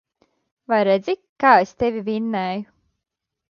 [0.73, 1.15] Vai redzi,
[1.45, 2.67] kā es tevi vinnēju.